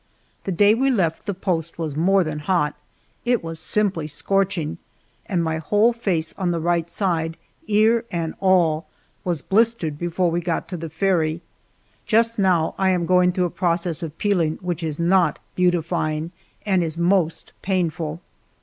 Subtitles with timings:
[0.45, 2.73] The day we left the post was more than hot
[3.23, 4.79] it was simply scorching;
[5.27, 8.87] and my whole face on the right side, ear and all,
[9.23, 11.43] was blistered before we got to the ferry.
[12.07, 16.31] Just now I am going through a process of peeling which is not beautifying,
[16.65, 18.21] and is most painful.